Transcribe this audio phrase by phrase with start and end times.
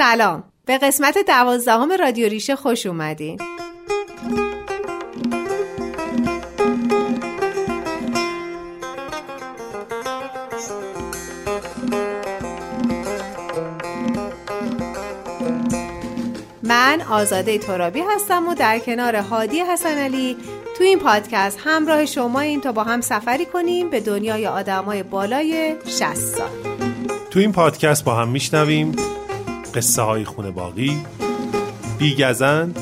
[0.00, 0.44] سلام.
[0.66, 3.40] به قسمت دوازدهم رادیو ریشه خوش اومدین.
[16.62, 20.36] من آزاده ترابی هستم و در کنار هادی حسن علی
[20.78, 25.76] تو این پادکست همراه شما این تا با هم سفری کنیم به دنیای آدمای بالای
[25.86, 26.50] 60 سال.
[27.30, 29.19] تو این پادکست با هم میشنویم.
[29.74, 31.02] قصه های خونه باقی
[31.98, 32.78] بیگزند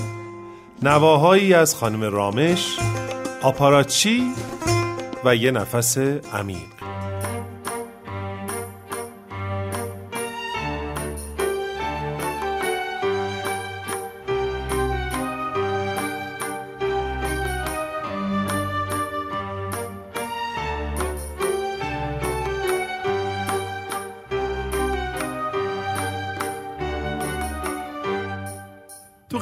[0.82, 2.78] نواهایی از خانم رامش
[3.42, 4.32] آپاراچی
[5.24, 5.98] و یه نفس
[6.32, 6.77] عمیق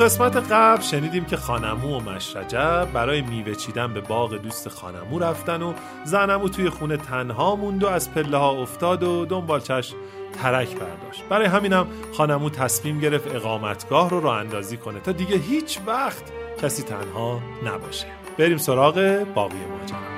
[0.06, 5.62] قسمت قبل شنیدیم که خانمو و مشرجب برای میوه چیدن به باغ دوست خانمو رفتن
[5.62, 5.72] و
[6.04, 9.94] زنمو توی خونه تنها موند و از پله ها افتاد و دنبالچش
[10.42, 11.24] ترک برداشت.
[11.28, 16.22] برای همینم خانمو تصمیم گرفت اقامتگاه رو راه اندازی کنه تا دیگه هیچ وقت
[16.62, 18.06] کسی تنها نباشه.
[18.38, 20.15] بریم سراغ باقی ماجرا.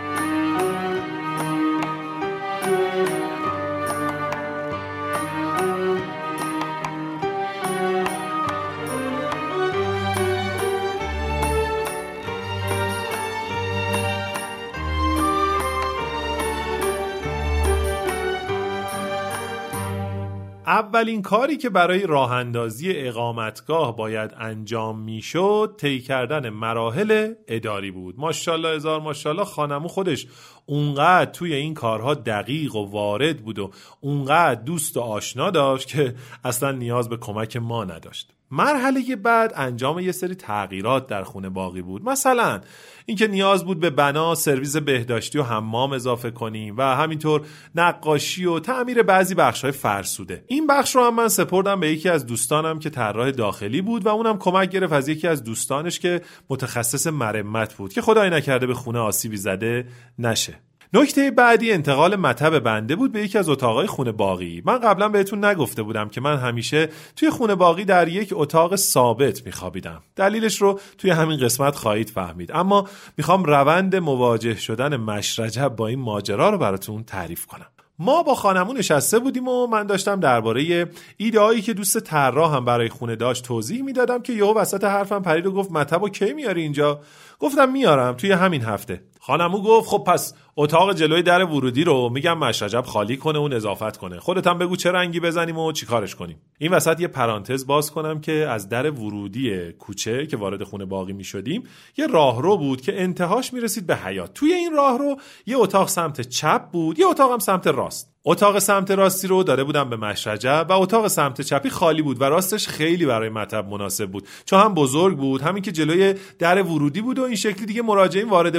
[20.79, 28.15] اولین کاری که برای راه اندازی اقامتگاه باید انجام می‌شد طی کردن مراحل اداری بود.
[28.19, 30.27] ماشاءالله هزار ماشاءالله خانمو خودش
[30.67, 36.15] اونقدر توی این کارها دقیق و وارد بود و اونقدر دوست و آشنا داشت که
[36.45, 38.38] اصلا نیاز به کمک ما نداشت.
[38.51, 42.05] مرحله بعد انجام یه سری تغییرات در خونه باقی بود.
[42.05, 42.61] مثلا
[43.07, 48.59] اینکه نیاز بود به بنا سرویس بهداشتی و حمام اضافه کنیم و همینطور نقاشی و
[48.59, 50.45] تعمیر بعضی بخش های فرسوده.
[50.47, 54.09] این بخش رو هم من سپردم به یکی از دوستانم که طراح داخلی بود و
[54.09, 56.21] اونم کمک گرفت از یکی از دوستانش که
[56.51, 59.87] متخصص مرمت بود که خدای نکرده به خونه آسیبی زده
[60.19, 60.68] نشه.
[60.93, 64.63] نکته بعدی انتقال مطب بنده بود به یکی از اتاقای خونه باقی.
[64.65, 69.47] من قبلا بهتون نگفته بودم که من همیشه توی خونه باقی در یک اتاق ثابت
[69.47, 70.03] میخوابیدم.
[70.17, 72.53] دلیلش رو توی همین قسمت خواهید فهمید.
[72.53, 77.67] اما می‌خوام روند مواجه شدن مشرجب با این ماجرا رو براتون تعریف کنم.
[78.01, 82.65] ما با خانمون نشسته بودیم و من داشتم درباره ایده هایی که دوست طراح هم
[82.65, 86.33] برای خونه داشت توضیح می‌دادم که یهو وسط حرفم پرید و گفت مطب و کی
[86.33, 87.01] میاری اینجا؟
[87.39, 89.03] گفتم میارم توی همین هفته.
[89.21, 93.97] خانمو گفت خب پس اتاق جلوی در ورودی رو میگم مشرجب خالی کنه و نظافت
[93.97, 94.21] کنه.
[94.21, 96.41] خودت هم بگو چه رنگی بزنیم و چیکارش کنیم.
[96.59, 101.13] این وسط یه پرانتز باز کنم که از در ورودی کوچه که وارد خونه باقی
[101.13, 101.63] می‌شدیم
[101.99, 105.17] یه راهرو بود که انتهاش می‌رسید به حیات توی این راهرو
[105.47, 108.18] یه اتاق سمت چپ بود یه اتاق سمت راست.
[108.25, 112.25] اتاق سمت راستی رو داده بودم به مشرجب و اتاق سمت چپی خالی بود و
[112.25, 114.29] راستش خیلی برای مطب مناسب بود.
[114.45, 118.29] چون هم بزرگ بود همین که جلوی در ورودی بود و این شکلی دیگه مراجعین
[118.29, 118.57] وارد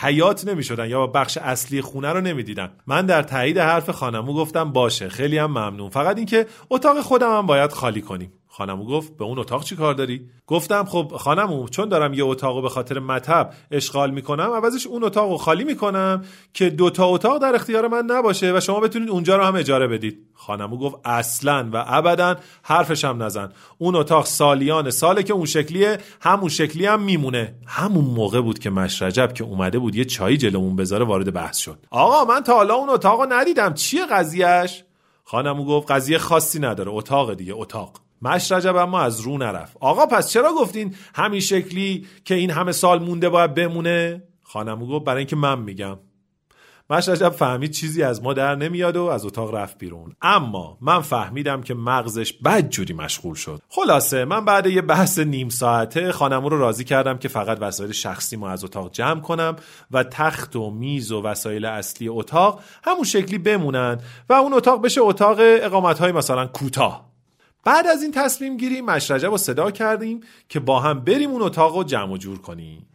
[0.00, 2.70] حیات نمی‌شدن یا بخش اصلی خونه رو نمی‌دیدن.
[2.86, 5.90] من در تایید حرف خانمو گفتم باشه خیلی هم ممنون.
[5.90, 8.32] فقط اینکه اتاق خودم هم باید خالی کنیم.
[8.52, 12.62] خانمو گفت به اون اتاق چی کار داری؟ گفتم خب خانمو چون دارم یه اتاق
[12.62, 16.24] به خاطر مطب اشغال می‌کنم عوضش اون اتاق رو خالی می‌کنم
[16.54, 20.26] که دوتا اتاق در اختیار من نباشه و شما بتونید اونجا رو هم اجاره بدید.
[20.34, 23.52] خانمو گفت اصلا و ابدا حرفش هم نزن.
[23.78, 27.54] اون اتاق سالیان ساله که اون شکلیه همون شکلی هم میمونه.
[27.66, 31.78] همون موقع بود که مشرجب که اومده بود یه چایی جلومون بذاره وارد بحث شد.
[31.90, 34.84] آقا من تا حالا اون اتاق ندیدم چیه قضیهش
[35.24, 38.09] خانمو گفت قضیه خاصی نداره اتاق دیگه اتاق.
[38.22, 39.76] مشرجب اما از رو نرفت.
[39.80, 45.04] آقا پس چرا گفتین همین شکلی که این همه سال مونده باید بمونه؟ خانمو گفت
[45.04, 45.98] برای اینکه من میگم.
[46.90, 50.16] مشرجب فهمید چیزی از ما در نمیاد و از اتاق رفت بیرون.
[50.22, 53.62] اما من فهمیدم که مغزش بد جوری مشغول شد.
[53.68, 58.36] خلاصه من بعد یه بحث نیم ساعته خانمو رو راضی کردم که فقط وسایل شخصی
[58.36, 59.56] ما از اتاق جمع کنم
[59.90, 63.98] و تخت و میز و وسایل اصلی اتاق همون شکلی بمونن
[64.28, 67.09] و اون اتاق بشه اتاق اقامت های مثلا کوتاه.
[67.64, 71.76] بعد از این تصمیم گیری مشرجب رو صدا کردیم که با هم بریم اون اتاق
[71.76, 72.86] رو جمع و جور کنیم.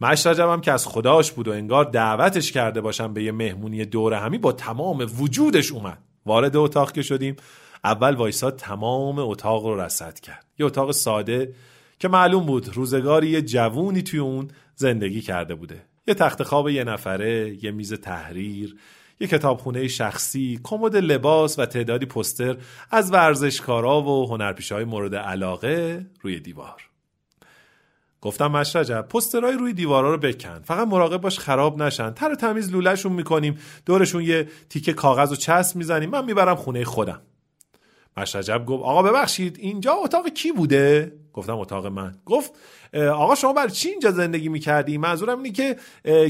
[0.00, 4.14] مشرجب هم که از خداش بود و انگار دعوتش کرده باشم به یه مهمونی دور
[4.14, 5.98] همی با تمام وجودش اومد.
[6.26, 7.36] وارد اتاق که شدیم
[7.84, 10.46] اول وایسا تمام اتاق رو رسد کرد.
[10.58, 11.54] یه اتاق ساده
[11.98, 15.82] که معلوم بود روزگاری یه جوونی توی اون زندگی کرده بوده.
[16.06, 18.76] یه تخت خواب یه نفره یه میز تحریر
[19.20, 22.56] یه کتابخونه شخصی، کمد لباس و تعدادی پستر
[22.90, 26.82] از ورزشکارا و هنرپیشه‌های مورد علاقه روی دیوار.
[28.20, 30.60] گفتم مشرجب پسترهای روی دیوارا رو بکن.
[30.64, 32.10] فقط مراقب باش خراب نشن.
[32.10, 33.58] تر تمیز لولهشون می‌کنیم.
[33.86, 36.10] دورشون یه تیکه کاغذ و چسب می‌زنیم.
[36.10, 37.22] من می‌برم خونه خودم.
[38.16, 42.14] مشرجب گفت آقا ببخشید اینجا اتاق کی بوده؟ گفتم اتاق من.
[42.24, 42.52] گفت
[42.94, 45.76] آقا شما بر چی اینجا زندگی می‌کردی؟ منظورم اینه که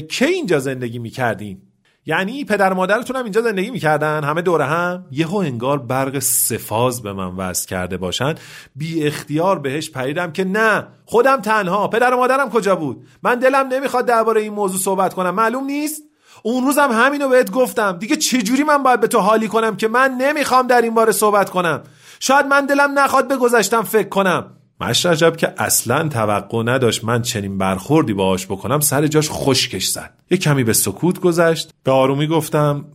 [0.01, 1.61] کی اینجا زندگی می‌کردین؟
[2.05, 7.13] یعنی پدر مادرتون هم اینجا زندگی می‌کردن؟ همه دور هم؟ یهو انگار برق سفاز به
[7.13, 8.35] من وصل کرده باشن.
[8.75, 11.87] بی اختیار بهش پریدم که نه خودم تنها.
[11.87, 15.35] پدر و مادرم کجا بود؟ من دلم نمی‌خواد درباره این موضوع صحبت کنم.
[15.35, 16.01] معلوم نیست؟
[16.43, 17.97] اون روزم همینو بهت گفتم.
[17.97, 21.49] دیگه چجوری من باید به تو حالی کنم که من نمی‌خوام در این باره صحبت
[21.49, 21.83] کنم؟
[22.19, 24.54] شاید من دلم نخواد به گذشتم فکر کنم.
[24.81, 30.13] مشرجب که اصلا توقع نداشت من چنین برخوردی باهاش بکنم سر جاش خشکش زد.
[30.31, 32.85] یه کمی به سکوت گذشت به آرومی گفتم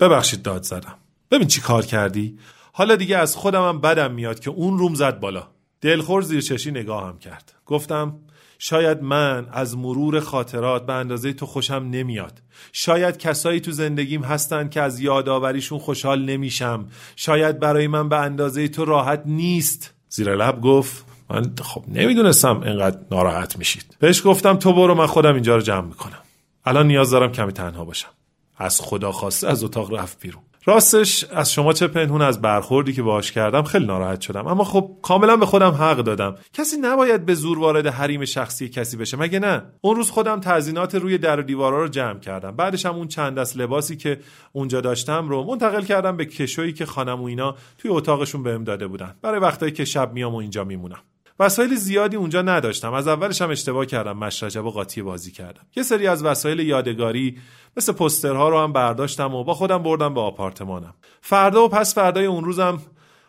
[0.00, 0.94] ببخشید داد زدم.
[1.30, 2.38] ببین چی کار کردی؟
[2.72, 5.46] حالا دیگه از خودمم بدم میاد که اون روم زد بالا.
[5.80, 7.54] دلخور زیر چشی نگاهم کرد.
[7.66, 8.16] گفتم
[8.58, 12.42] شاید من از مرور خاطرات به اندازه تو خوشم نمیاد.
[12.72, 16.86] شاید کسایی تو زندگیم هستن که از یادآوریشون خوشحال نمیشم.
[17.16, 19.94] شاید برای من به اندازه تو راحت نیست.
[20.08, 23.96] زیر لب گفت من خب نمی‌دونستم اینقدر ناراحت میشید.
[23.98, 26.18] بهش گفتم تو برو من خودم اینجا رو جمع می‌کنم.
[26.64, 28.10] الان نیاز دارم کمی تنها باشم.
[28.56, 30.42] از خدا خواسته از اتاق رفت بیرون.
[30.64, 34.46] راستش از شما چه پنهون از برخوردی که باهاش کردم خیلی ناراحت شدم.
[34.46, 36.36] اما خب کاملا به خودم حق دادم.
[36.52, 39.16] کسی نباید به زور وارد حریم شخصی کسی بشه.
[39.16, 42.56] مگه نه؟ اون روز خودم تزینات روی در و دیوارا رو جمع کردم.
[42.56, 44.20] بعدش هم اون چند دست لباسی که
[44.52, 48.86] اونجا داشتم رو منتقل کردم به کشویی که خانم و اینا توی اتاقشون بهم داده
[48.86, 49.14] بودن.
[49.22, 51.00] برای وقتایی که شب میام و اینجا میمونم.
[51.40, 52.92] وسایل زیادی اونجا نداشتم.
[52.92, 55.62] از اولش هم اشتباه کردم مشرجب و قاطی بازی کردم.
[55.76, 57.38] یه سری از وسایل یادگاری
[57.76, 60.94] مثل پسترها رو هم برداشتم و با خودم بردم به آپارتمانم.
[61.20, 62.82] فردا و پس فردای اون روزم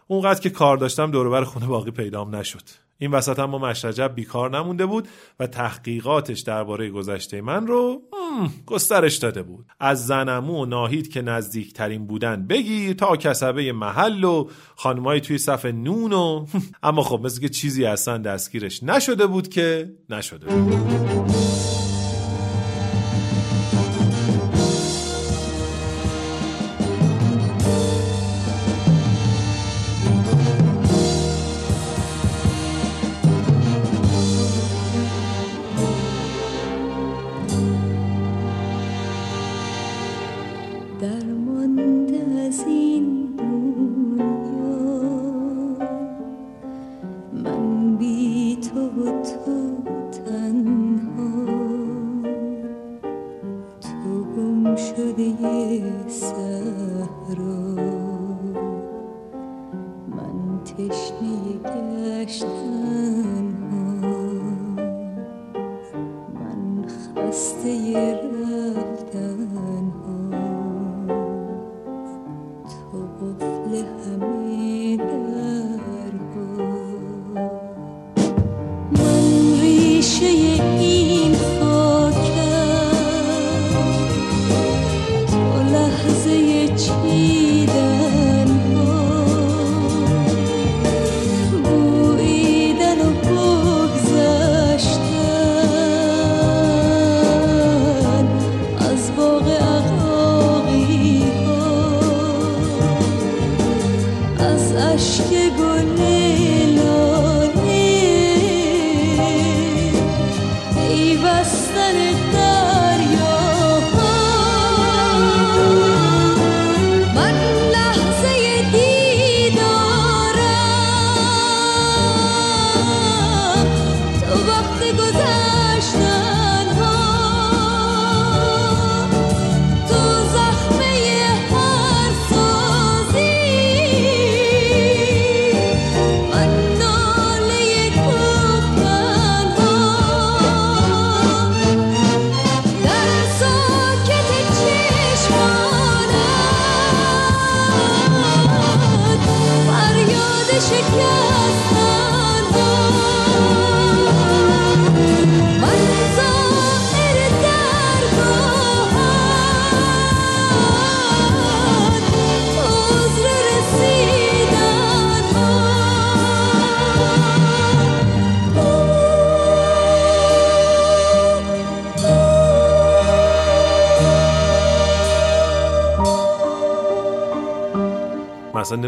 [0.08, 2.63] اونقدر که کار داشتم دوربر خونه باقی پیدام نشد.
[3.01, 5.07] این وسط هم با مشرجب بیکار نمونده بود
[5.39, 8.01] و تحقیقاتش درباره گذشته من رو
[8.65, 9.65] گسترش داده بود.
[9.80, 15.65] از زنمو و ناهید که نزدیکترین بودن بگیر تا کسبه محل و خانمایی توی صف
[15.65, 16.45] نون و
[16.83, 21.70] اما خب مثل که چیزی اصلا دستگیرش نشده بود که نشده بود.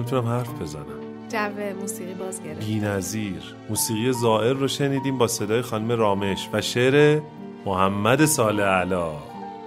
[0.04, 0.86] نمی‌تونم حرف بزنم
[1.30, 3.56] جو موسیقی باز گرفت بی نظیر.
[3.70, 7.22] موسیقی زائر رو شنیدیم با صدای خانم رامش و شعر
[7.66, 9.12] محمد صالح علا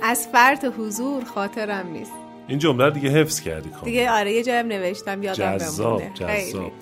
[0.02, 2.12] از فرط حضور خاطرم نیست
[2.48, 3.84] این جمله دیگه حفظ کردی کامل.
[3.84, 6.72] دیگه آره یه جایم نوشتم یادم جذاب، بمونه جذاب.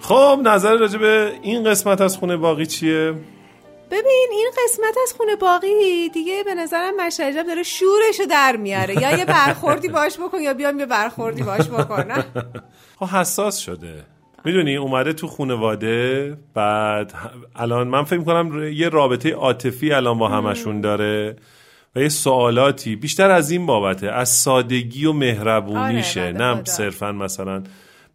[0.00, 3.14] خب نظر راجع به این قسمت از خونه باقی چیه؟
[3.94, 9.02] ببین این قسمت از خونه باقی دیگه به نظرم مشرجب داره شورشو در میاره.
[9.02, 12.24] یا یه برخوردی باش بکن یا بیام یه برخوردی باش بکنم
[12.98, 14.04] خب حساس شده.
[14.44, 17.12] می‌دونی اومده تو خانواده بعد
[17.56, 21.36] الان من فکر کنم یه رابطه عاطفی الان با همشون داره
[21.96, 22.96] و یه سوالاتی.
[22.96, 24.10] بیشتر از این بابته.
[24.10, 26.20] از سادگی و مهربونیشه.
[26.20, 26.64] آره، نه.
[26.64, 27.62] صرفا مثلا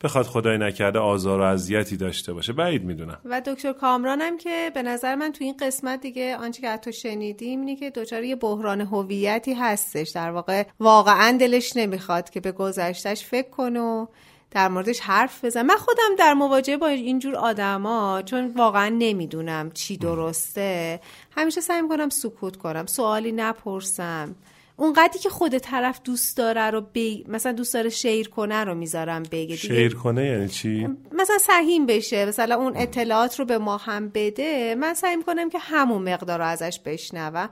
[0.04, 2.54] بخواد خدای نکرده آزار و اذیتی داشته باشه.
[2.54, 3.18] بعید می‌دونم.
[3.26, 7.60] و دکتر کامرانم که به نظر من تو این قسمت دیگه آنچه که حتی شنیدیم
[7.60, 10.10] اینه که دچار یه بحران هویتی هستش.
[10.10, 14.08] در واقع واقعا دلش نمی‌خواد که به گذشتش فکر کنه
[14.52, 15.62] در موردش حرف بزن.
[15.62, 21.00] من خودم در مواجهه با اینجور آدما چون واقعا نمی‌دونم چی درسته.
[21.38, 24.36] همیشه سعی می‌کنم سکوت کنم سوالی نپرسم.
[24.80, 27.26] اونقدری که خود طرف دوست داره رو بی...
[27.28, 32.26] مثلا دوست داره شیر کنه رو می‌ذارم بگه شیر کنه یعنی چی؟ مثلا سهیم بشه
[32.26, 34.76] مثلا اون اطلاعات رو به ما هم بده.
[34.76, 37.50] من سعی می‌کنم که همون مقدار رو ازش بشنوم.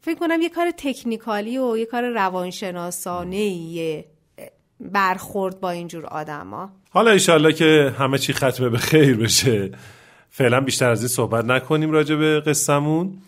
[0.00, 4.04] فکر کنم یه کار تکنیکالی و یه کار روانشناسانه
[4.80, 6.70] برخورد با اینجور آدما.
[6.90, 9.70] حالا ایشالله که همه چی ختمه به خیر بشه.
[10.30, 13.18] فعلا بیشتر از این صحبت نکنیم راجع به قصهمون.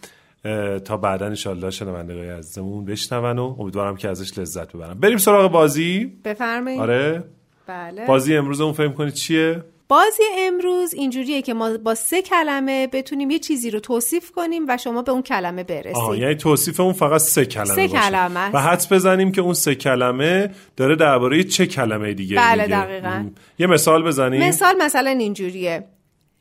[0.84, 6.12] تا بعدا انشالله شنوندگای عزیزمون بشنون و امیدوارم که ازش لذت ببرم بریم سراغ بازی.
[6.24, 6.80] بفرمایید.
[6.80, 7.24] آره.
[7.66, 8.06] بله.
[8.06, 13.30] بازی امروز اون فهم کنید چیه؟ بازی امروز اینجوریه که ما با سه کلمه بتونیم
[13.30, 15.96] یه چیزی رو توصیف کنیم و شما به اون کلمه برسید.
[15.96, 17.88] آها یعنی توصیف اون فقط سه کلمه سه باشه.
[17.88, 18.54] کلمه است.
[18.54, 22.76] و حدس بزنیم که اون سه کلمه داره درباره چه کلمه دیگه بله، میگه.
[22.76, 23.30] دقیقاً.
[23.58, 24.42] یه مثال بزنیم.
[24.48, 25.84] مثال مثلا اینجوریه.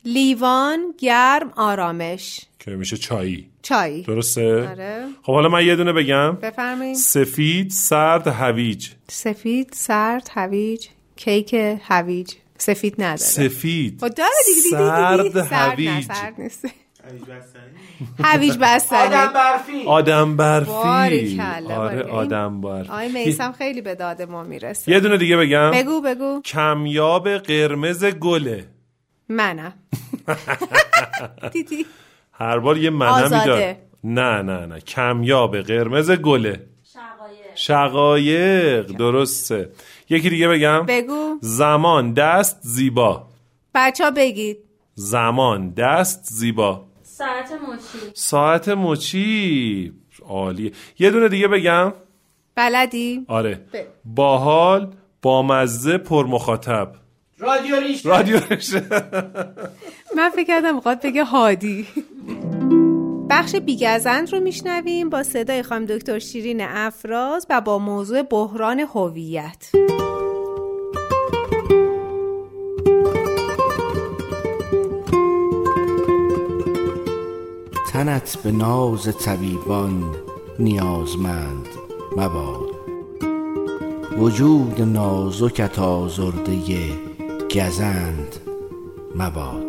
[0.04, 2.40] لیوان گرم آرامش.
[2.66, 3.50] که میشه چایی.
[3.62, 4.02] چای.
[4.02, 5.06] درسته؟ آره.
[5.22, 6.32] خب حالا من یه دونه بگم.
[6.32, 8.88] بفرمایید سفید سرد هویج.
[9.08, 10.86] سفید سرد هویج.
[11.16, 12.32] کیک هویج.
[12.58, 13.16] سفید نداره.
[13.16, 14.00] سفید.
[14.00, 16.66] خب داره دیگه دیدی سرد هویج سرد نیست.
[18.24, 18.98] هویج بستنی.
[18.98, 19.82] آدم برفی.
[19.86, 20.70] آدم برفی.
[20.70, 22.02] باریکلا، آره.
[22.02, 22.88] آدم برفی.
[22.88, 24.92] آقای میسم خیلی به داد ما می‌رسه.
[24.92, 25.70] یه دونه دیگه بگم.
[25.70, 26.40] بگو بگو.
[26.44, 28.68] کمیاب قرمز گله.
[29.28, 29.72] منم.
[31.52, 31.86] دیدی؟
[32.38, 33.46] هر بار یه منمی آزاده.
[33.46, 34.80] داره نه نه نه.
[34.80, 36.60] کمیاب قرمز گله.
[37.54, 38.86] شقایق.
[38.86, 39.70] درسته.
[40.10, 40.86] یکی دیگه بگم.
[40.86, 41.38] بگو.
[41.40, 43.26] زمان دست زیبا.
[43.74, 44.58] بچه ها بگید.
[44.94, 46.84] زمان دست زیبا.
[47.02, 48.10] ساعت مچی.
[48.14, 49.92] ساعت مچی.
[50.28, 51.92] عالیه یه دونه دیگه بگم.
[52.54, 53.60] بلدی؟ آره.
[53.72, 53.88] بگو.
[54.04, 56.92] باحال بامزه پر مخاطب
[57.38, 58.40] رادیو رادیو.
[60.16, 61.86] من فکر کردم می‌خواد بگه هادی.
[63.30, 69.70] بخش بیگزند رو میشنویم با صدای خانم دکتر شیرین افراز و با موضوع بحران هویت.
[77.92, 80.16] تنت به ناز طبیبان
[80.58, 81.68] نیازمند
[82.16, 82.76] مباد.
[84.18, 86.56] وجود نازکت آزرده
[87.54, 88.36] گزند
[89.16, 89.65] مباد.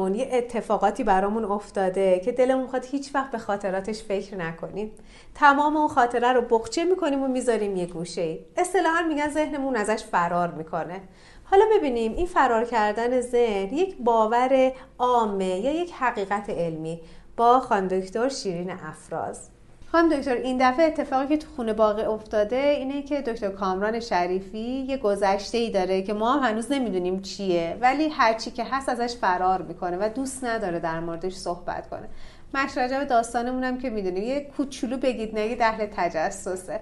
[0.00, 4.92] زندگیامون یه اتفاقاتی برامون افتاده که دلمون خواد هیچ وقت به خاطراتش فکر نکنیم.
[5.34, 8.40] تمام اون خاطره رو بخچه می‌کنیم و می‌ذاریم یه گوشه ای.
[8.56, 11.00] اصطلاحا میگن ذهنمون ازش فرار می‌کنه.
[11.44, 17.00] حالا ببینیم این فرار کردن ذهن یک باور عامه یا یک حقیقت علمی.
[17.36, 19.50] با خانم دکتر شیرین افراز.
[19.92, 24.86] خانم دکتر این دفعه اتفاقی که تو خونه باقی افتاده اینه که دکتر کامران شریفی
[24.88, 29.16] یه گذشته ای داره که ما هم هنوز نمی‌دونیم چیه ولی هرچی که هست ازش
[29.16, 32.08] فرار می‌کنه و دوست نداره در موردش صحبت کنه.
[32.54, 36.80] مشرجب داستانمون هم که می‌دونیم یه کوچولو بگید نگید اهل تجسسه.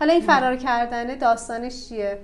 [0.00, 2.18] حالا این فرار کردن داستانش چیه؟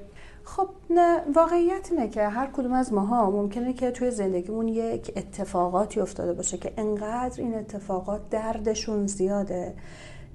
[0.44, 6.00] خب نه واقعیت اینه که هر کدوم از ماها ممکنه که توی زندگیمون یک اتفاقاتی
[6.00, 9.74] افتاده باشه که انقدر این اتفاقات دردشون زیاده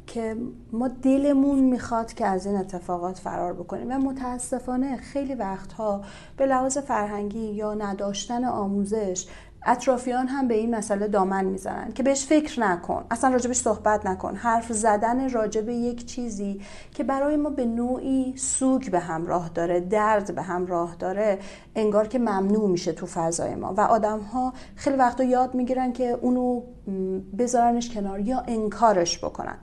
[0.07, 0.35] که
[0.71, 6.01] ما دلمون می‌خواد که از این اتفاقات فرار بکنیم و متاسفانه خیلی وقتها
[6.37, 9.27] به لحاظ فرهنگی یا نداشتن آموزش
[9.65, 14.35] اطرافیان هم به این مسئله دامن می‌زنن که بهش فکر نکن اصلا راجبش صحبت نکن.
[14.35, 16.61] حرف زدن راجب یک چیزی
[16.91, 21.39] که برای ما به نوعی سوگ به همراه داره درد به همراه داره
[21.75, 23.73] انگار که ممنوع میشه تو فضای ما.
[23.73, 26.61] و آدم ها خیلی وقتا یاد می‌گیرن که اونو
[27.37, 29.57] بذارنش کنار یا انکارش بکنن.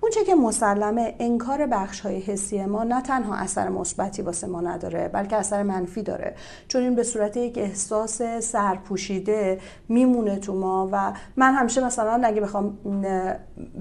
[0.00, 5.08] اونچه که مسلمه انکار بخش های حسی ما نه تنها اثر مثبتی واسه ما نداره
[5.08, 6.34] بلکه اثر منفی داره.
[6.68, 9.58] چون این به صورت یک احساس سرپوشیده
[9.88, 12.78] میمونه تو ما و من همیشه مثلا اگه بخوام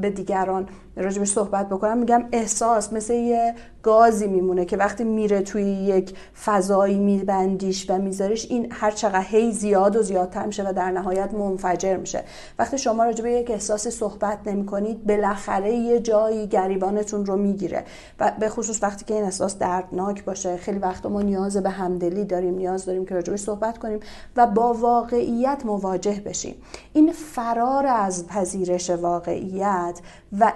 [0.02, 0.70] به دیگران
[1.04, 6.98] راجبش صحبت بکنم میگم احساس مثل یه گازی میمونه که وقتی میره توی یک فضایی
[6.98, 11.98] میبندیش و میذاریش این هر چقدر هی زیاد و زیادتر میشه و در نهایت منفجر
[11.98, 12.24] میشه.
[12.60, 17.84] وقتی شما راجب یک احساسی صحبت نمی کنید بالاخره یه جایی گریبانتون رو می‌گیره.
[18.20, 22.26] و به خصوص وقتی که این احساس دردناک باشه خیلی وقت ما نیاز به همدلی
[22.26, 24.00] داریم نیاز داریم که راجبش صحبت کنیم
[24.36, 26.56] و با واقعیت مواجه بشیم.
[26.94, 30.00] این فرار از پذیرش واقعیت
[30.40, 30.52] و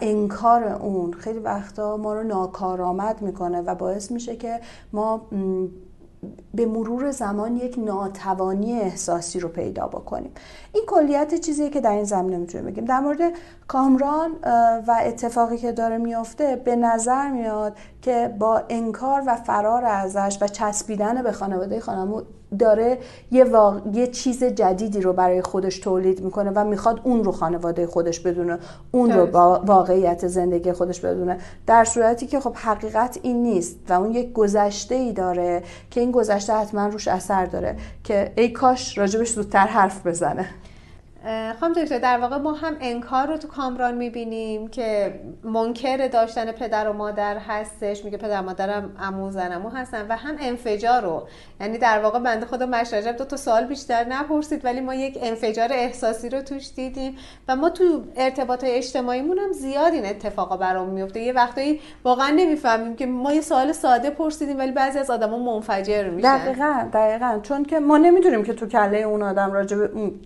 [0.81, 4.59] اون خیلی وقتا ما رو ناکارآمد می‌کنه و باعث میشه که
[4.93, 5.21] ما
[6.53, 10.31] به مرور زمان یک ناتوانی احساسی رو پیدا بکنیم.
[10.73, 12.85] این کلیت چیزیه که در این زمینه می‌تونیم بگیم.
[12.85, 13.19] در مورد
[13.67, 14.31] کامران
[14.87, 20.47] و اتفاقی که داره میافته به نظر میاد که با انکار و فرار ازش و
[20.47, 22.21] چسبیدن به خانواده خانمو
[22.59, 22.97] داره
[23.31, 23.45] یه,
[23.93, 28.59] یه چیز جدیدی رو برای خودش تولید می‌کنه و می‌خواد اون رو خانواده خودش بدونه
[28.91, 31.37] اون رو با واقعیت زندگی خودش بدونه.
[31.67, 36.11] در صورتی که خب حقیقت این نیست و اون یک گذشته ای داره که این
[36.11, 40.45] گذشته حتما روش اثر داره که ای کاش راجبش زودتر حرف بزنه.
[41.59, 46.89] خانم دکتر در واقع ما هم انکار رو تو کامران می‌بینیم که منکر داشتن پدر
[46.89, 51.27] و مادر هستش میگه پدر مادرم امو زنمو هستن و هم انفجار رو.
[51.61, 55.69] یعنی در واقع بنده خدا مشرجب دو تا سوال بیشتر نپرسید ولی ما یک انفجار
[55.71, 57.15] احساسی رو توش دیدیم
[57.47, 62.95] و ما تو ارتباط اجتماعیمون هم زیاد این اتفاقا برام میفته یه وقتایی واقعا نمی‌فهمیم
[62.95, 66.37] که ما یه سوال ساده پرسیدیم ولی بعضی از آدما منفجر میشن.
[66.37, 67.39] دقیقاً دقیقاً.
[67.43, 69.77] چون که ما نمی‌دونیم که تو کله اون آدم راجب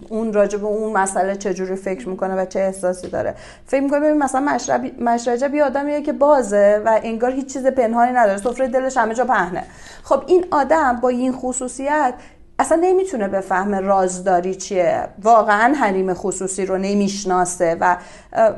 [0.09, 3.35] اون راجب اون اون مسئله چجوری فکر می‌کنه و چه احساسی داره.
[3.65, 8.11] فکر می‌کنه ببین مثلا مشرب مشرجب یه آدمیه که بازه و انگار هیچ چیز پنهانی
[8.11, 8.37] نداره.
[8.37, 9.63] سفره دلش همه جا پهنه.
[10.03, 12.13] خب این آدم با این خصوصیت
[12.59, 15.07] اصلا نمی‌تونه بفهمه رازداری چیه.
[15.23, 17.97] واقعا حریم خصوصی رو نمی‌شناسه و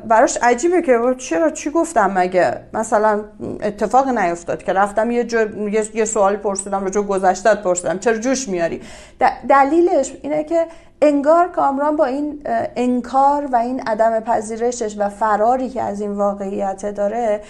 [0.08, 3.24] براش عجیبه که چرا چی گفتم مگه؟ مثلا
[3.62, 5.26] اتفاق نیفتاد که رفتم یه,
[5.72, 7.98] یه،, یه سوالی پرسیدم جو گذشتت پرسیدم.
[7.98, 8.80] چرا جوش میاری؟
[9.48, 10.66] دلیلش اینه که
[11.02, 12.42] انگار کامران با این
[12.76, 17.40] انکار و این عدم پذیرشش و فراری که از این واقعیت داره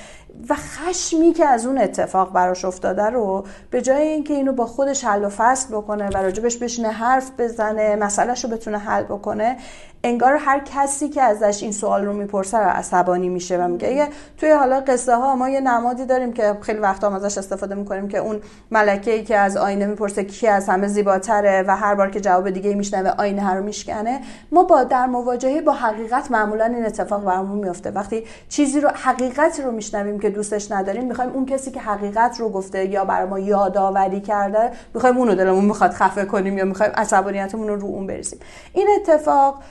[0.49, 5.05] و خشمی که از اون اتفاق براش افتاده رو به جای اینکه اینو با خودش
[5.05, 9.57] حل و فصل بکنه و راجبش بشینه حرف بزنه مسئلهش رو بتونه حل بکنه
[10.05, 14.09] انگار هر کسی که ازش این سوال رو می‌پرسه عصبانی میشه و میگه.
[14.39, 18.09] توی حالا قصه ها ما یه نمادی داریم که خیلی وقتا هم ازش استفاده می‌کنیم
[18.09, 22.11] که اون ملکه ای که از آینه می‌پرسه کی از همه زیباتره و هر بار
[22.11, 24.21] که جواب دیگه میشنوه آینه رو میشکنه.
[24.53, 29.61] ما با در مواجهه با حقیقت معمولا این اتفاق برامون میفته وقتی چیزی رو حقیقت
[29.61, 33.39] رو میشنویم که دوستش نداریم می‌خوایم اون کسی که حقیقت رو گفته یا برای ما
[33.39, 38.41] یادآوری کرده می‌خوایم اونو دلمون می‌خواد خفه کنیم یا می‌خوایم عصبانیتمون رو رو اون بریزیم.
[38.73, 39.63] این اتفاق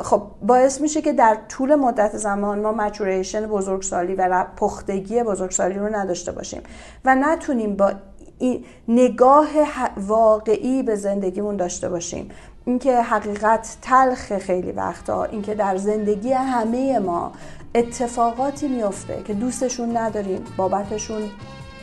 [0.00, 5.96] خب باعث میشه که در طول مدت زمان ما مچوریشن بزرگسالی و پختگی بزرگسالی رو
[5.96, 6.62] نداشته باشیم
[7.04, 7.92] و نتونیم با
[8.38, 9.48] این نگاه
[9.96, 12.30] واقعی به زندگیمون داشته باشیم.
[12.64, 17.32] اینکه حقیقت تلخ خیلی وقتا اینکه در زندگی همه ما
[17.74, 21.22] اتفاقاتی میفته که دوستشون نداریم بابتشون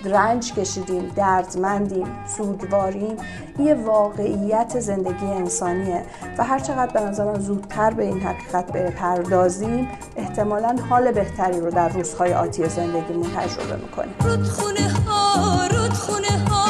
[0.03, 2.07] رنج کشیدیم دردمندیم
[2.38, 3.17] سوگواریم.
[3.60, 6.03] یه واقعیت زندگی انسانیه
[6.38, 11.89] و هر چقدر به نظر زودتر به این حقیقت بپردازیم احتمالا حال بهتری رو در
[11.89, 14.15] روزهای آتی زندگیمون تجربه می‌کنیم.
[14.23, 16.65] رودخونه ها رودخونه ها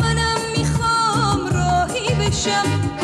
[0.00, 3.03] منم می‌خوام راهی بشم.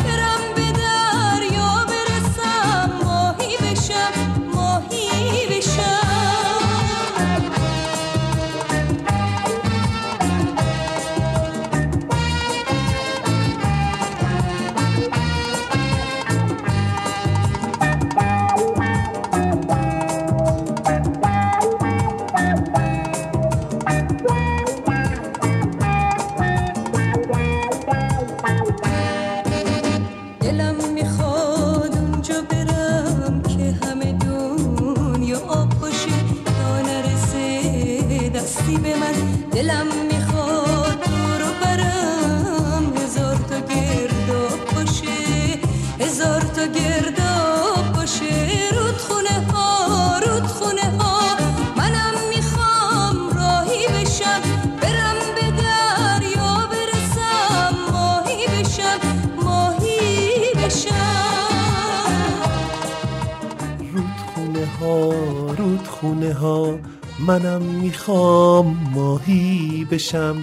[70.11, 70.37] بشم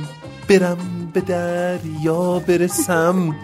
[0.49, 0.79] برم
[1.13, 3.37] به دریا برسم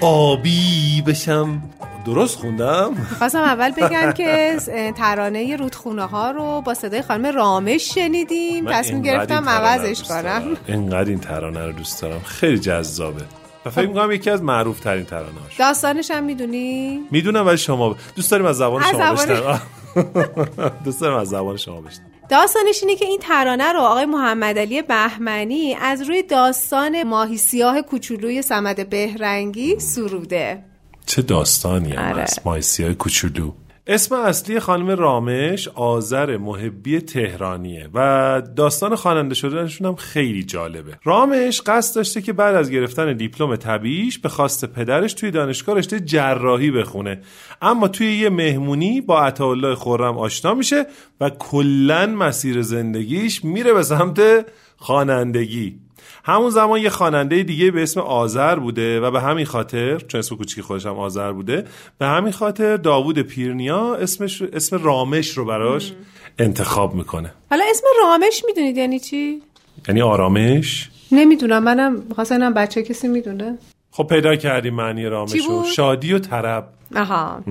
[0.00, 1.62] آبی بشم.
[2.06, 4.56] درست خوندم؟ خواستم اول بگم که
[4.96, 8.64] ترانه رودخونه ها رو با صدای خانم رامش شنیدیم.
[8.72, 10.42] تصمیم گرفتم عوضش کنم.
[10.66, 12.20] اینقدر این ترانه رو دوست دارم.
[12.20, 13.24] خیلی جذابه.
[13.66, 17.96] و فکر می‌کنم یکی از معروف ترین ترانه هاش داستانش هم می‌دونی؟ می‌دونم ولی شما
[18.16, 19.60] دوست داریم از زبان شما بشنم
[20.84, 24.82] دوست داریم از زبان شما بشنم داستانش اینه که این ترانه رو آقای محمد علی
[24.82, 30.64] بهمنی از روی داستان ماهی سیاه کوچولوی سمد بهرنگی سروده.
[31.06, 32.26] چه داستانی هم آره.
[32.44, 33.52] ماهی سیاه کوچولو.
[33.86, 40.98] اسم اصلی خانم رامش آذر محبی تهرانیه و داستان خواننده شدنشون هم خیلی جالبه.
[41.04, 46.00] رامش قصد داشته که بعد از گرفتن دیپلم طبیعیش به خواست پدرش توی دانشگاه رشته
[46.00, 47.20] جراحی بخونه.
[47.62, 50.86] اما توی یه مهمونی با عطاالله خرم آشنا میشه
[51.20, 55.81] و کلا مسیر زندگیش میره به سمت خوانندگی.
[56.24, 60.36] همون زمان یه خواننده دیگه به اسم آذر بوده و به همین خاطر چون اسم
[60.36, 61.64] کوچیکی خودش هم آذر بوده
[61.98, 65.92] به همین خاطر داوود پیرنیا اسمش اسم رامش رو براش
[66.38, 67.34] انتخاب می‌کنه.
[67.50, 69.42] حالا اسم رامش می‌دونید یعنی چی؟
[69.88, 73.58] یعنی آرامش؟ نمی‌دونم منم خواستم بچه کسی می‌دونه.
[73.90, 76.68] خب پیدا کردیم معنی رامش رو؟ شادی و طرب.
[76.96, 77.42] آها.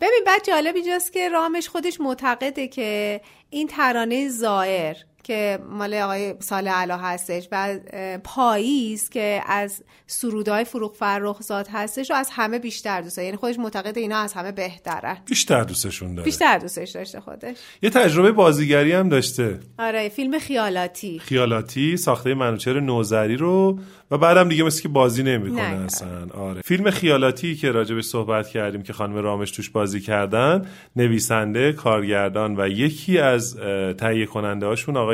[0.00, 6.34] ببین بعد جالب اینجاست که رامش خودش معتقده که این ترانه زائر که مال آقای
[6.40, 7.78] سال علا هستش و
[8.24, 13.18] پاییز که از سرودهای فروغ فرخزاد هستش و از همه بیشتر دوست.
[13.18, 15.16] یعنی خودش معتقد اینا از همه بهترن.
[15.26, 16.24] بیشتر دوستشون داره.
[16.24, 17.56] بیشتر دوستش داشته خودش.
[17.82, 19.60] یه تجربه بازیگری هم داشته.
[19.78, 21.18] آره فیلم خیالاتی.
[21.18, 23.78] خیالاتی ساخته منوچهر نوزری رو
[24.10, 25.84] و بعدم دیگه مثل که بازی نمی‌کنه نه.
[25.84, 26.26] اصلا.
[26.34, 26.60] آره.
[26.60, 32.68] فیلم خیالاتی که راجبش صحبت کردیم که خانم رامش توش بازی کردن نویسنده کارگردان و
[32.68, 33.56] یکی از
[33.98, 35.11] تهیه کننده هاشون آقای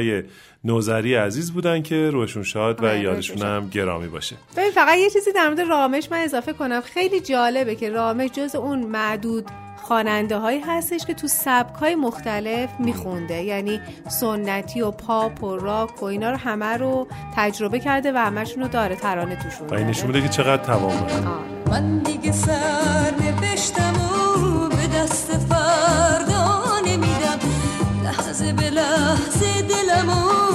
[0.65, 4.37] نوزری عزیز بودن که روشون شاد و آره، یادشون هم گرامی باشه.
[4.57, 6.81] ببین فقط یه چیزی در مورد رامش من اضافه کنم.
[6.81, 9.47] خیلی جالبه که رامش جز اون معدود
[9.83, 13.43] خواننده هایی هستش که تو سبک های مختلف میخونده.
[13.43, 17.07] یعنی سنتی و پاپ و راک و اینا رو همه رو
[17.37, 19.87] تجربه کرده و همشون رو داره ترانه توشون و این.
[19.87, 21.25] نشون میده که چقدر داره آره.
[21.71, 26.28] من دیگه سر نوشتم و به دست نمیدم
[28.39, 30.48] زبله زيد الأمور.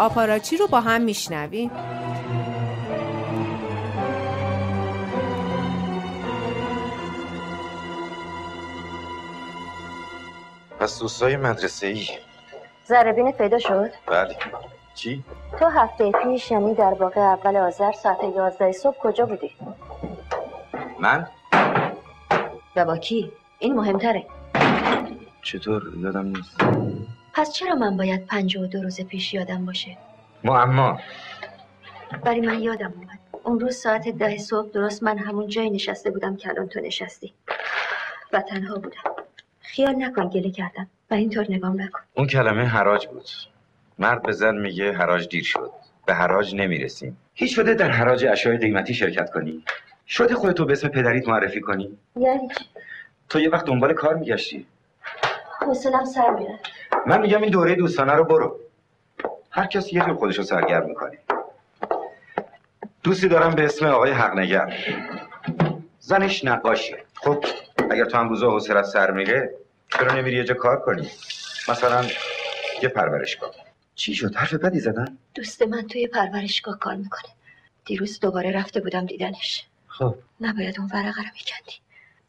[0.00, 1.70] آپاراچی رو با هم میشنویم.
[10.78, 12.06] پس دوستای مدرسه ای
[12.84, 14.36] زربین پیدا شد؟ بله.
[14.94, 15.24] چی؟
[15.58, 19.50] تو هفته پیش یعنی در واقع اول آذر ساعت یازده صبح کجا بودی؟
[21.00, 21.28] من؟
[22.76, 24.26] و با کی؟ این مهمتره.
[25.42, 26.60] چطور؟ یادم نیست.
[27.34, 29.96] پس چرا من باید پنجاه و دو روز پیش یادم باشه؟
[30.44, 31.00] معما
[32.24, 33.18] ولی من یادم اومد.
[33.44, 37.34] اون روز ساعت ده صبح درست من همون جایی نشسته بودم که الان تو نشستی.
[38.32, 39.14] و تنها بودم.
[39.60, 40.86] خیال نکن گله کردم.
[41.10, 42.00] و اینطور نگام نکن.
[42.14, 43.28] اون کلمه حراج بود.
[43.98, 45.70] مرد به زن میگه حراج دیر شد.
[46.06, 47.16] به حراج نمی‌رسیم.
[47.34, 49.64] هیچ شده در حراج اشیاء قیمتی شرکت کنی.
[50.06, 51.98] شده خودتو به اسم پدریت معرفی کنی.
[52.16, 52.48] یعنی
[53.28, 54.66] تو یه وقت دنبال کار میگشتی.
[55.60, 56.58] حوصلم سر میره.
[57.06, 58.60] من میگم این دوره دوستانه رو برو.
[59.50, 61.18] هر کسی یه جور خودش رو سرگرم می‌کنه.
[63.02, 64.76] دوستی دارم به اسم آقای حقنگر.
[66.00, 67.04] زنش نقاشیه.
[67.14, 67.44] خب
[67.90, 69.54] اگر تو هم روزا حوصلت سر میره
[69.88, 71.10] چرا نمیری یه جا کار کنی؟
[71.68, 72.04] مثلا
[72.82, 73.50] یه پرورشگاه.
[73.94, 75.18] چی شد؟ حرف بدی زدن.
[75.34, 77.30] دوست من توی پرورشگاه کار می‌کنه.
[77.84, 79.66] دیروز دوباره رفته بودم دیدنش.
[79.88, 80.14] خب.
[80.40, 81.72] نباید اون ورقه رو میکندی.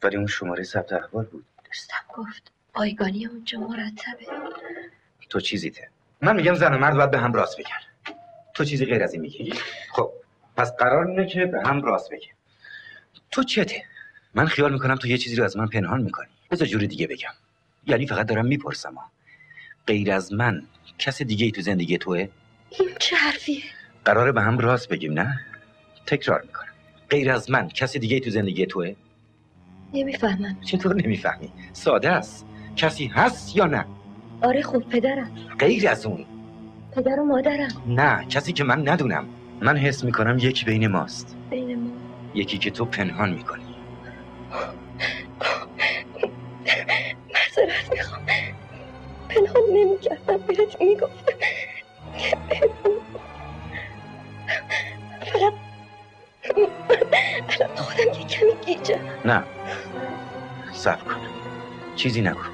[0.02, 1.44] ولی اون شماره ثبت احوال بود.
[1.64, 2.52] دوستم گفت.
[2.74, 4.26] بایگانی اونجا مرتبه.
[5.30, 5.88] تو چیزیته.
[6.20, 8.14] من میگم زن و مرد باید به هم راست بگن.
[8.54, 9.52] تو چیزی غیر از این میگی؟
[9.92, 10.12] خب
[10.56, 12.32] پس قرار اینه که به هم راست بگیم
[13.30, 13.84] تو چته؟
[14.34, 16.28] من خیال می‌کنم تو یه چیزی رو از من پنهان می‌کنی.
[16.50, 17.32] بذار جوری دیگه بگم.
[17.86, 19.10] یعنی فقط دارم می‌پرسم ها.
[19.86, 20.66] غیر از من
[20.98, 22.28] کس دیگه ای تو زندگی توه؟
[22.70, 23.62] این چه حرفیه؟
[24.04, 25.40] قراره به هم راست بگیم نه؟
[26.06, 26.72] تکرار می‌کنم.
[27.10, 28.94] غیر از من کسی دیگه ای تو زندگی توه؟
[29.92, 30.60] نمی‌فهمم.
[30.60, 32.46] چطور نمی‌فهمی؟ ساده است.
[32.76, 33.84] کسی هست یا نه؟
[34.42, 35.30] آره خب پدرم.
[35.58, 36.24] غیر از اون.
[36.96, 37.82] پدر و مادرم.
[37.86, 39.24] نه کسی که من ندونم.
[39.60, 41.36] من حس می‌کنم یکی بین ماست.
[41.50, 41.90] بین ما.
[42.34, 43.62] یکی که تو پنهان می‌کنی.
[47.34, 48.22] معذرت می‌خوام.
[49.28, 51.32] پنهان نمی‌کردم بهت می‌گفتم.
[55.20, 55.52] فقط
[57.60, 58.98] الان خودم یه کمی گیجم.
[59.24, 59.42] نه.
[60.72, 61.20] صبر کن.
[61.96, 62.51] چیزی نگو.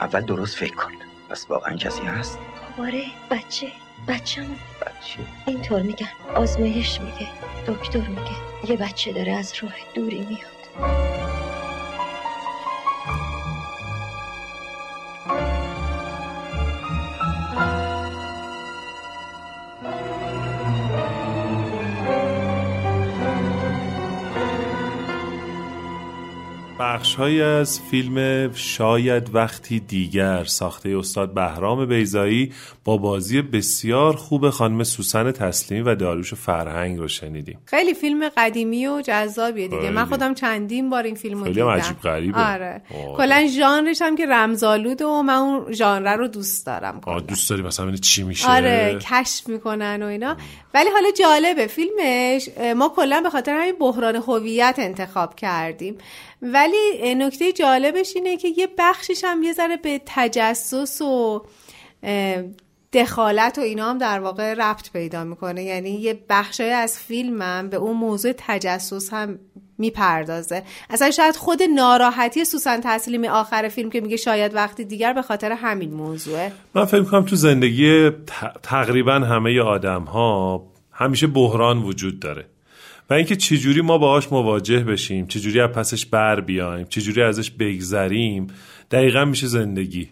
[0.00, 0.92] اول درست فکر کن.
[1.30, 2.38] پس واقعا کسی هست؟
[2.78, 3.66] آره بچه
[4.08, 4.56] بچه‌مون.
[4.80, 5.20] بچه.
[5.46, 7.28] اینطور میگن آزمایش میگه
[7.66, 8.70] دکتر میگه.
[8.70, 11.27] یه بچه داره از راه دوری میاد.
[26.98, 32.52] بخشهایی از فیلم شاید وقتی دیگر ساخته استاد بهرام بیزایی
[32.84, 38.86] با بازی بسیار خوب خانم سوسن تسلیمی و داریوش فرهنگ رو شنیدیم خیلی فیلم قدیمی
[38.86, 40.04] و جذابیه دیگه من خیلی.
[40.04, 42.38] خودم چندین بار این فیلم رو خیلی دیدم عجیب غریبه.
[42.38, 42.82] آره.
[43.16, 47.20] کلا ژانرش هم که رمزآلود و من اون ژانر رو دوست دارم آه.
[47.20, 50.36] دوست داری مثلا چی میشه آره کشف می‌کنن و اینا
[50.74, 55.98] ولی حالا جالبه فیلمش ما کلا به خاطر همین بحران هویت انتخاب کردیم
[56.42, 61.42] ولی نکته جالبش اینه که یه بخشش هم یه ذره به تجسس و
[62.92, 65.64] دخالت و اینا هم در واقع ربط پیدا می‌کنه.
[65.64, 69.38] یعنی یه بخشای از فیلمم به اون موضوع تجسس هم
[69.78, 70.62] می‌پردازه.
[70.90, 75.52] اصلا شاید خود ناراحتی سوسن تسلیمی آخر فیلم که میگه شاید وقتی دیگر به خاطر
[75.52, 76.52] همین موضوعه.
[76.74, 78.10] من فکر کنم تو زندگی
[78.62, 82.46] تقریبا همه آدم ها همیشه بحران وجود داره.
[83.10, 88.46] و اینکه چجوری ما باهاش مواجه بشیم چجوری از پسش بر بیایم چجوری ازش بگذریم
[88.90, 90.08] دقیقا میشه زندگی.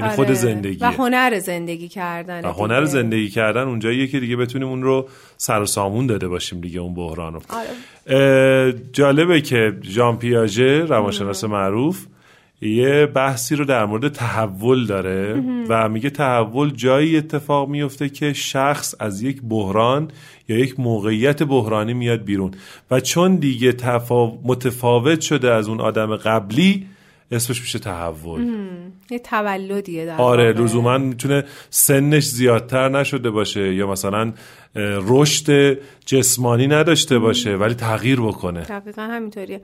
[0.00, 0.34] یعنی خود آره.
[0.34, 5.08] زندگیه و هنر زندگی کردن و هنر زندگی کردن اونجاییه که دیگه بتونیم اون رو
[5.36, 7.40] سر و سامون داده باشیم دیگه اون بحران رو
[8.06, 12.06] اه، جالبه که ژان پیاژه روانشناس معروف
[12.60, 18.94] یه بحثی رو در مورد تحول داره و میگه تحول جایی اتفاق میفته که شخص
[19.00, 20.10] از یک بحران
[20.48, 22.50] یا یک موقعیت بحرانی میاد بیرون.
[22.90, 24.26] و چون دیگه تفا...
[24.26, 26.86] متفاوت شده از اون آدم قبلی
[27.30, 28.46] اسمش میشه تحول.
[29.10, 30.52] یه تولدیه در آره.
[30.52, 34.32] لزوما می‌تونه سنش زیادتر نشده باشه یا مثلا
[35.08, 38.60] رشد جسمانی نداشته باشه ولی تغییر بکنه.
[38.60, 39.60] دقیقا همینطوریه.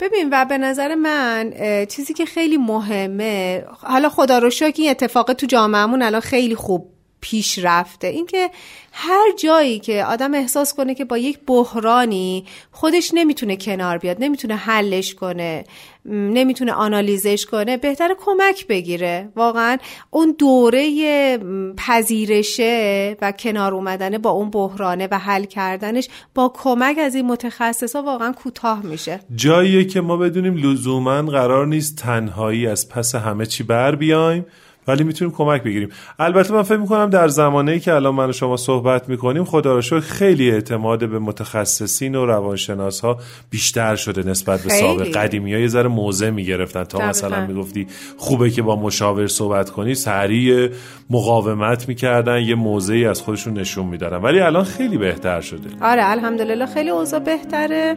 [0.00, 1.52] ببین و به نظر من
[1.88, 6.97] چیزی که خیلی مهمه حالا خدا رو شکر این اتفاق تو جامعهمون الان خیلی خوب
[7.20, 8.06] پیش رفته.
[8.06, 8.50] اینکه
[8.92, 14.56] هر جایی که آدم احساس کنه که با یک بحرانی خودش نمی‌تونه کنار بیاد نمی‌تونه
[14.56, 15.64] حلش کنه
[16.04, 19.28] نمی‌تونه آنالیزش کنه بهتر کمک بگیره.
[19.36, 19.76] واقعا
[20.10, 21.38] اون دوره
[21.76, 28.02] پذیرشه و کنار اومدن با اون بحرانه و حل کردنش با کمک از این متخصصا
[28.02, 29.20] واقعا کوتاه میشه.
[29.34, 34.46] جاییه که ما بدونیم لزوما قرار نیست تنهایی از پس همه چی بر بیایم.
[34.88, 35.88] ولی می‌تونیم کمک بگیریم.
[36.18, 39.82] البته من فکر می‌کنم در زمانه که الان من و شما صحبت می‌کنیم خدا رو
[39.82, 43.18] شکر خیلی اعتماد به متخصصین و روانشناس ها
[43.50, 44.68] بیشتر شده نسبت به.
[44.68, 45.16] سابق.
[45.16, 46.84] قدیمی ها یه ذره موضع می‌گرفتن.
[46.84, 46.98] تا.
[47.08, 50.70] مثلا می‌گفتی خوبه که با مشاور صحبت کنی سریع
[51.10, 54.16] مقاومت می‌کردن یه موضعی از خودشون نشون می‌دادن.
[54.16, 55.70] ولی الان خیلی بهتر شده.
[55.80, 57.96] آره الحمدلله خیلی اوضاع بهتره.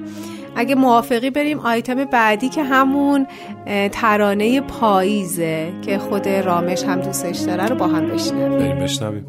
[0.56, 3.27] اگه موافقی بریم آیتم بعدی که همون
[3.91, 8.58] ترانه پاییزه که خود رامش هم دوستش داره رو با هم بشنویم.
[8.60, 9.26] بریم بشنویم.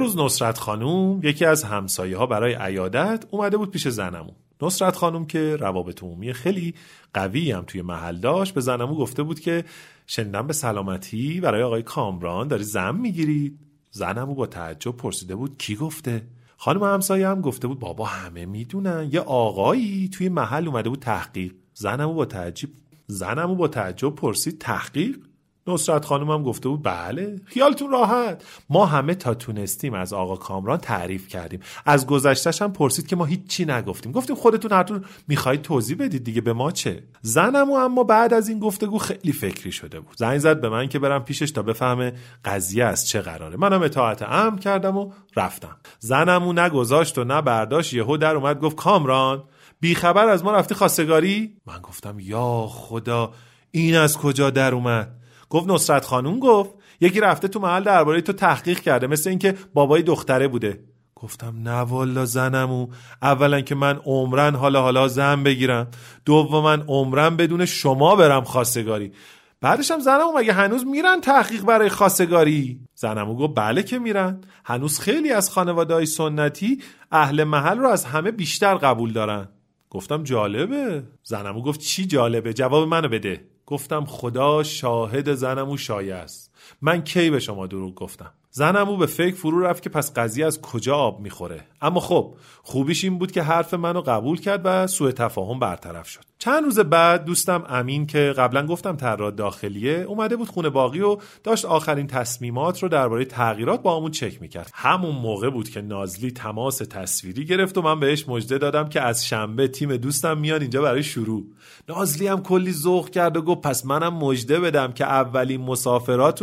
[0.00, 4.30] روز نصرت خانوم یکی از همسایه ها برای عیادت اومده بود پیش زنمو.
[4.62, 6.74] نصرت خانوم که روابط عمومی خیلی
[7.14, 9.64] قوی هم توی محل داشت به زنمو گفته بود که
[10.06, 13.58] شنیدم به سلامتی برای آقای کامران داری زن می‌گیرید
[13.90, 16.22] زنمو با تعجب پرسیده بود کی گفته؟
[16.56, 21.54] خانم همسایه هم گفته بود بابا همه می‌دونن یه آقایی توی محل اومده بود تحقیق.
[21.74, 22.68] زنمو با تعجب
[23.06, 25.16] زنمو با تعجب پرسید تحقیق؟
[25.66, 28.44] نصرت خانم هم گفته بود بله خیالتون راحت.
[28.70, 31.60] ما همه تا تونستیم از آقا کامران تعریف کردیم.
[31.86, 34.12] از گذشتش هم پرسید که ما هیچی نگفتیم.
[34.12, 38.48] گفتیم خودتون هر طور می‌خواید توضیح بدید دیگه به ما چه؟ زنمو اما بعد از
[38.48, 40.16] این گفتگو خیلی فکری شده بود.
[40.16, 42.12] زنگ زد به من که برم پیشش تا بفهمه
[42.44, 43.56] قضیه از چه قراره.
[43.56, 45.76] منم اطاعت امر کردم و رفتم.
[45.98, 49.44] زنمو نگذاشت و نه برداشت یهو در اومد گفت کامران
[49.80, 53.32] بیخبر از ما رفتی خواستگاری؟ من گفتم یا خدا
[53.70, 55.19] این از کجا در اومد؟
[55.50, 60.02] گفت نصرت خانوم گفت یکی رفته تو محل درباره تو تحقیق کرده مثل اینکه بابای
[60.02, 60.80] دختره بوده.
[61.14, 62.88] گفتم نه والا زنمو
[63.22, 65.88] اولا که من عمرن حالا حالا زن بگیرم
[66.24, 69.12] دوما عمرن بدون شما برم خواستگاری.
[69.60, 74.40] بعدش هم زنمو مگه هنوز میرن تحقیق برای خواستگاری؟ زنمو گفت بله که میرن.
[74.64, 76.82] هنوز خیلی از خانواده های سنتی
[77.12, 79.48] اهل محل رو از همه بیشتر قبول دارن.
[79.90, 81.02] گفتم جالبه.
[81.22, 83.44] زنمو گفت چی جالبه؟ جواب منو بده.
[83.70, 86.49] گفتم خدا شاهد زنمو شایع است
[86.82, 90.60] من کی به شما دروغ گفتم؟ زنمو به فکر فرو رفت که پس قضیه از
[90.60, 91.64] کجا آب می‌خوره.
[91.82, 96.20] اما خب خوبیش این بود که حرف منو قبول کرد و سوء تفاهم برطرف شد.
[96.38, 101.16] چند روز بعد دوستم امین که قبلا گفتم طراح داخلیه اومده بود خونه باقی و
[101.44, 104.70] داشت آخرین تصمیمات رو درباره تغییرات با همون چک می‌کرد.
[104.74, 109.26] همون موقع بود که نازلی تماس تصویری گرفت و من بهش مژده دادم که از
[109.26, 111.44] شنبه تیم دوستم میان اینجا برای شروع.
[111.88, 115.60] نازلی هم کلی ذوق کرد و گفت پس منم مژده بدم که اولین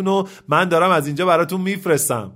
[0.07, 2.31] مسافراتونو من دارم از اینجا براتون میفرستم.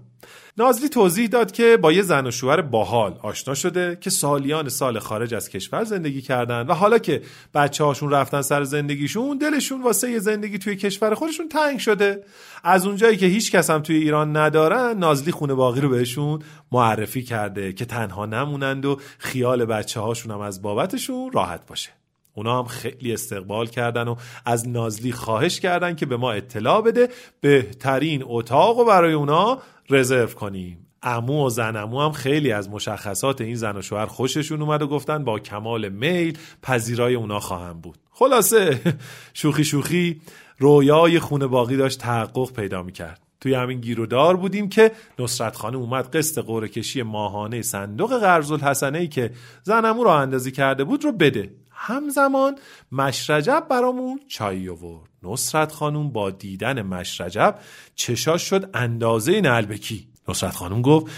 [0.57, 4.99] نازلی توضیح داد که با یه زن و شوهر باحال آشنا شده که سالیان سال
[4.99, 7.22] خارج از کشور زندگی کردن و حالا که
[7.53, 12.24] بچه هاشون رفتن سر زندگیشون دلشون واسه یه زندگی توی کشور خودشون تنگ شده.
[12.63, 16.39] از اونجایی که هیچ کس هم توی ایران ندارن نازلی خونه باقی رو بهشون
[16.72, 22.00] معرفی کرده که تنها نمونند و خیال بچه هاشون هم از بابتشون راحت باشه.
[22.34, 24.15] اونا هم خیلی استقبال کردن و
[24.45, 27.09] از نازلی خواهش کردن که به ما اطلاع بده.
[27.41, 29.57] بهترین اتاق و برای اونا
[29.89, 30.88] رزرو کنیم.
[31.03, 34.88] امو و زن امو هم خیلی از مشخصات این زن و شوهر خوششون اومد و
[34.88, 37.97] گفتن با کمال میل پذیرای اونا خواهم بود.
[38.11, 38.82] خلاصه
[39.34, 40.21] شوخی شوخی
[40.57, 43.21] رویای خونه باقی داشت تحقق پیدا می‌کرد.
[43.41, 48.99] توی همین گیرودار بودیم که نصرت خانه اومد قسط قوره کشی ماهانه صندوق قرض الحسنه
[48.99, 49.32] ای که
[49.63, 51.49] زنمو را اندازی کرده بود رو بده.
[51.84, 52.55] همزمان
[52.91, 55.09] مشرجب برامون چای آورد.
[55.23, 57.55] نصرت خانوم با دیدن مشرجب
[57.95, 60.07] چشاش شد اندازه نلبکی.
[60.27, 61.11] نصرت خانوم گفت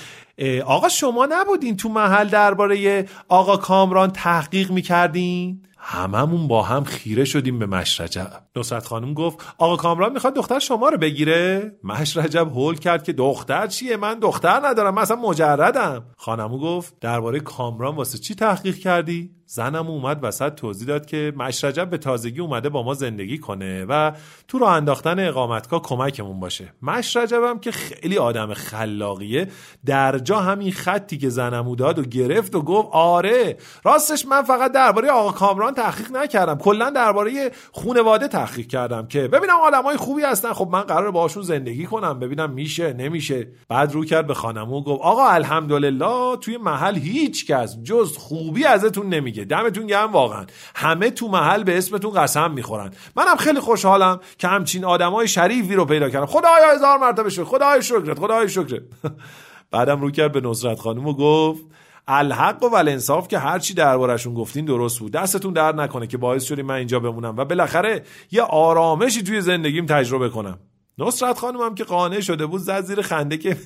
[0.66, 7.60] آقا شما نبودین تو محل درباره آقا کامران تحقیق می‌کردین؟ هممون با هم خیره شدیم
[7.60, 8.44] به مشرجب.
[8.56, 11.72] نصرت خانم گفت آقا کامران می‌خواد دختر شما رو بگیره.
[11.84, 16.06] مشرجب هول کرد که دختر چیه؟ من دختر ندارم من اصلا مجردم.
[16.18, 21.90] خانمو گفت درباره کامران واسه چی تحقیق کردی؟ زنم اومد وسط توضیح داد که مشرجب
[21.90, 24.12] به تازگی اومده با ما زندگی کنه و
[24.48, 26.74] تو راه انداختن اقامتگاه کمکمون باشه.
[26.82, 29.48] مشرجبم که خیلی آدم خلاقیه
[29.86, 34.72] در جا همین خطی که زنمو داد و گرفت و گفت آره راستش من فقط
[34.72, 40.54] درباره آقا کامران تحقیق نکردم کلا درباره خونواده تحقیق کردم که ببینم آدمای خوبی هستن
[40.54, 43.48] خب من قرار باهاشون زندگی کنم ببینم میشه نمیشه.
[43.70, 49.10] بعد رو کرد به خانمو گفت آقا الحمدلله توی محل هیچ کس جز خوبی ازتون
[49.10, 49.43] نمیگه.
[49.46, 50.46] دمتون گرم واقعا.
[50.76, 52.92] همه تو محل به اسمتون قسم می‌خورن.
[53.16, 56.26] منم خیلی خوشحالم که همچین آدمای شریفی رو پیدا کردم.
[56.26, 57.44] خدایا هزار مرتبه شکر.
[57.44, 58.82] خدای شکرت خدای شکرت.
[59.72, 61.62] بعدم رو کرد به نصرت خانم و گفت
[62.08, 65.12] الحق و ولانصاف که هرچی دربارشون گفتین درست بود.
[65.12, 69.86] دستتون درد نکنه که باعث شدیم من اینجا بمونم و بالاخره یه آرامشی توی زندگیم
[69.86, 70.60] تجربه کنم.
[70.98, 73.58] نصرت خانم که قانع شده بود زد زیر خنده که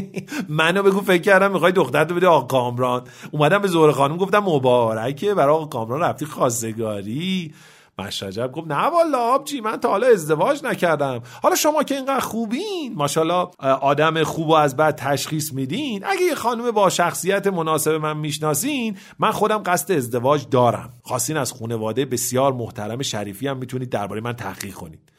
[0.48, 3.04] منو بگو فکر کردم می‌خوای دخترتو بده آقا کامران.
[3.30, 7.54] اومدم به زهره خانم گفتم مبارکه برای آقا کامران رفتی خواستگاری؟
[7.98, 11.22] مشرجب گفت نه والا آبجی من تا حالا ازدواج نکردم.
[11.42, 12.94] حالا شما که اینقدر خوبین.
[12.94, 13.48] ماشاءالله
[13.80, 16.04] آدم خوب و از بعد تشخیص میدین.
[16.04, 20.92] اگه یه خانم با شخصیت مناسب من می‌شناسین من خودم قصد ازدواج دارم.
[21.02, 25.15] خواستین از خانواده بسیار محترم شریفی هم می‌تونید درباره من تحقیق کنید.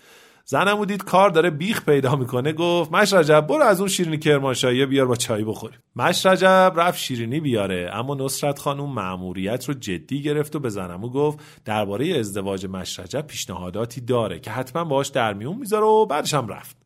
[0.50, 5.08] زنمو دید کار داره بیخ پیدا می‌کنه گفت مشرجب برو از اون شیرینی کرمانشاهی بیار
[5.08, 10.60] با چای بخوریم مشرجب رفت شیرینی بیاره اما نصرت خانوم مأموریت رو جدی گرفت و
[10.60, 16.06] به زنمو گفت درباره ازدواج مشرجب پیشنهاداتی داره که حتما باهاش در میون می‌ذاره و
[16.06, 16.78] بعدش هم رفت.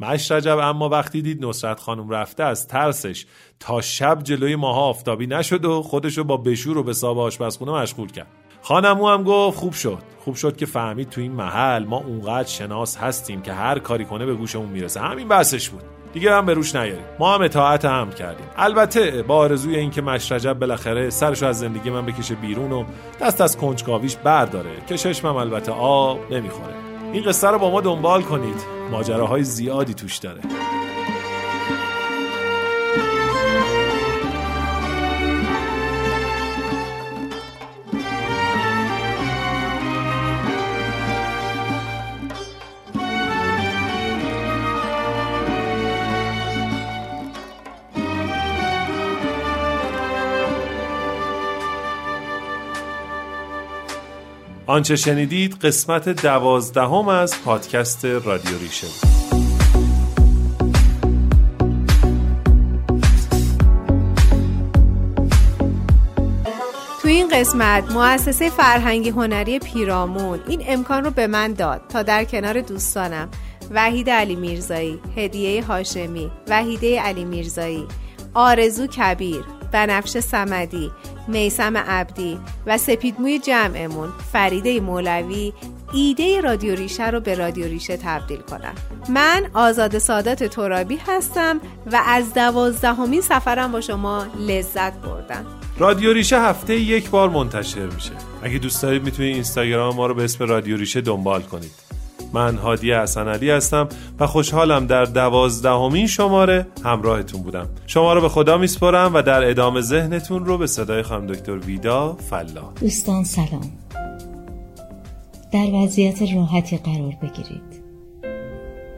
[0.00, 3.26] مشرجب اما وقتی دید نصرت خانم رفته از ترسش
[3.60, 8.08] تا شب جلوی ماها آفتابی نشد و خودشو با بشور و به صاحب آشپزخونه مشغول
[8.12, 8.49] کرد.
[8.62, 9.98] خانمو هم گفت خوب شد.
[10.24, 14.26] خوب شد که فهمید تو این محل ما اونقدر شناس هستیم که هر کاری کنه
[14.26, 15.00] به گوشمون می‌رسه.
[15.00, 15.82] همین بحثش بود.
[16.12, 17.04] دیگه هم به روش نیاریم.
[17.18, 18.46] ما هم اطاعت هم کردیم.
[18.56, 22.84] البته با آرزوی اینکه مشرجب بالاخره سرشو از زندگی من بکشه بیرون و
[23.20, 26.74] دست از کنجکاویش برداره که چشمم البته آب نمی‌خوره.
[27.12, 28.80] این قصه رو با ما دنبال کنید.
[28.90, 30.40] ماجراهای زیادی توش داره.
[54.70, 59.10] آنچه شنیدید قسمت دوازدهم از پادکست رادیو ریشه بود.
[67.02, 72.24] تو این قسمت مؤسسه فرهنگی هنری پیرامون این امکان رو به من داد تا در
[72.24, 73.28] کنار دوستانم
[73.70, 77.86] وحید علی میرزایی، هدیه هاشمی، وحیده علی میرزایی،
[78.34, 80.90] آرزو کبیر، بنفش سمدی،
[81.30, 85.52] میسم عبدی و سپیدموی جمعمون فریده مولوی
[85.92, 88.74] ایده رادیو ریشه رو به رادیو ریشه تبدیل کنم
[89.08, 91.60] من آزاد سادات ترابی هستم
[91.92, 95.46] و از دوازدهمین سفرم با شما لذت بردم.
[95.78, 98.12] رادیو ریشه هفته یک بار منتشر میشه.
[98.42, 101.89] اگه دوست دارید می‌تونید اینستاگرام ما رو به اسم رادیو ریشه دنبال کنید.
[102.32, 103.88] من هادی حسن هستم
[104.20, 107.68] و خوشحالم در دوازدهمین شماره همراهتون بودم.
[107.86, 112.16] شما رو به خدا میسپرم و در ادامه ذهنتون رو به صدای خانم دکتر ویدا
[112.30, 113.72] فلا دوستان سلام.
[115.52, 117.82] در وضعیت راحتی قرار بگیرید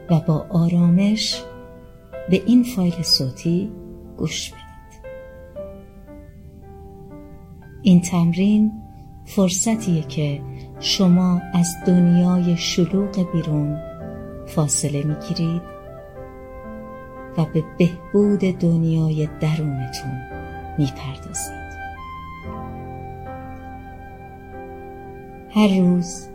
[0.09, 1.41] و با آرامش
[2.29, 3.71] به این فایل صوتی
[4.17, 4.63] گوش بدید.
[7.81, 8.71] این تمرین
[9.25, 10.41] فرصتیه که
[10.85, 13.77] شما از دنیای شلوغ بیرون
[14.45, 15.61] فاصله می‌گیرید
[17.37, 20.21] و به بهبود دنیای درونتون
[20.77, 21.63] می‌پردازید.
[25.49, 26.27] هر روز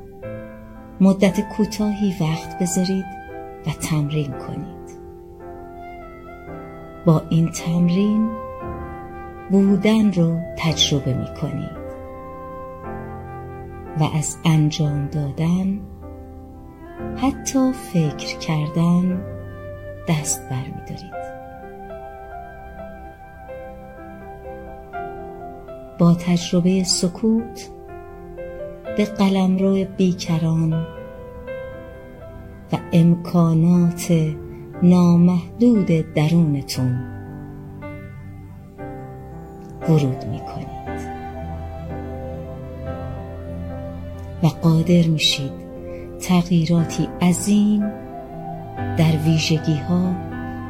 [1.01, 3.07] مدت کوتاهی وقت بذارید
[3.67, 4.99] و تمرین کنید.
[7.07, 8.31] با این تمرین
[9.51, 11.78] بودن رو تجربه می کنید
[14.01, 15.81] و از انجام دادن
[17.17, 19.23] حتی فکر کردن
[20.09, 21.19] دست برمیدارید.
[25.99, 27.71] با تجربه سکوت
[28.97, 30.73] به قلمرو بیکران
[32.73, 34.13] و امکانات
[34.83, 36.99] نامحدود درونتون
[39.89, 40.41] ورود می
[44.43, 45.69] و قادر میشید
[46.21, 47.81] تغییراتی عظیم
[48.97, 50.15] در ویژگی ها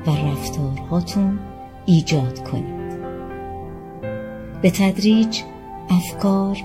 [0.07, 1.39] و رفتارهاتون
[1.87, 2.99] ایجاد کنید.
[4.63, 5.41] به تدریج
[5.91, 6.57] افکار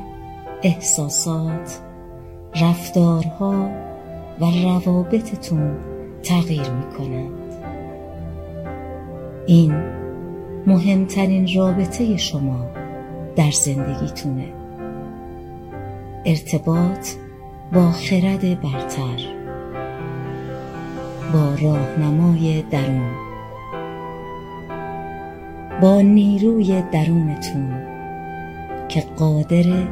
[0.63, 1.79] احساسات
[2.61, 3.69] رفتارها
[4.41, 5.77] و روابطتون
[6.23, 7.53] تغییر می کنند
[9.47, 9.73] این
[10.67, 12.65] مهمترین رابطه شما
[13.35, 14.62] در زندگیتونه.
[16.25, 17.07] ارتباط
[17.73, 19.19] با خرد برتر
[21.33, 23.11] با راهنمای درون
[25.81, 27.73] با نیروی درونتون
[28.89, 29.87] که قادر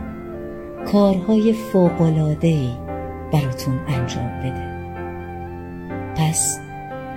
[0.92, 2.78] کارهای فوقلادهی
[3.34, 4.72] براتون انجام بده.
[6.16, 6.60] پس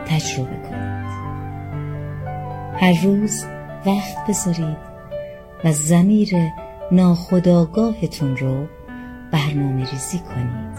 [0.06, 1.04] تجربه کنید.
[2.76, 3.44] هر روز
[3.86, 4.76] وقت بذارید
[5.64, 6.34] و زمیر
[6.92, 8.66] ناخداگاهتون رو
[9.34, 10.78] برنامه ریزی کنید.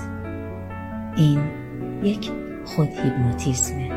[1.16, 1.40] این
[2.04, 2.32] یک
[2.66, 3.92] خود هیپنوتیزمه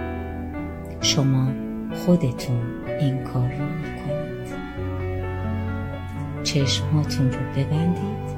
[1.01, 1.49] شما
[1.95, 4.55] خودتون این کار رو می‌کنید.
[6.43, 8.29] چشمهاتون رو ببندید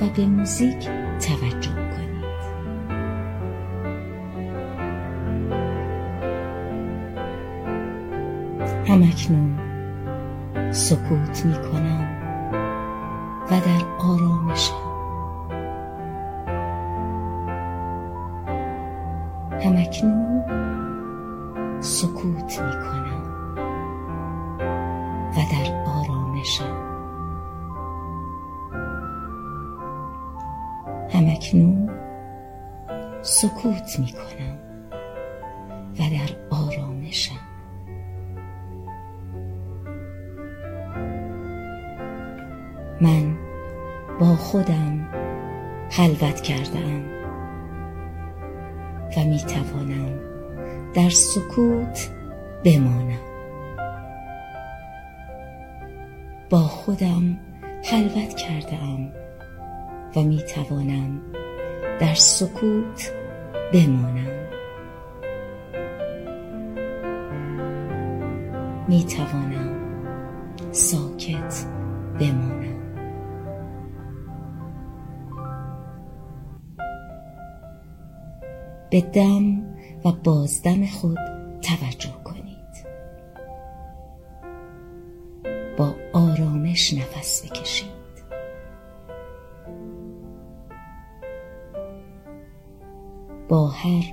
[0.00, 0.88] و به موزیک
[1.20, 2.18] توجه کنید.
[8.88, 9.58] همکنون
[10.70, 12.08] سکوت می کنم
[13.50, 14.87] و در آرامشم
[19.88, 23.22] همکنون سکوت می کنم
[25.30, 26.76] و در آرامشم.
[31.10, 31.90] همکنون
[33.22, 34.58] سکوت می کنم
[35.94, 37.34] و در آرامشم.
[43.00, 43.36] من
[44.20, 45.08] با خودم
[45.90, 46.97] خلوت کردم
[51.08, 52.10] در سکوت
[52.64, 53.18] بمانم.
[56.50, 57.38] با خودم
[57.84, 59.12] خلوت کردم
[60.16, 61.20] و می توانم
[62.00, 63.12] در سکوت
[63.72, 64.48] بمانم.
[68.88, 69.76] می توانم
[70.72, 71.64] ساکت
[72.20, 72.78] بمانم.
[78.90, 79.67] به دم
[80.12, 81.18] بازدم خود
[81.62, 82.58] توجه کنید.
[85.76, 87.98] با آرامش نفس بکشید.
[93.48, 94.04] با هر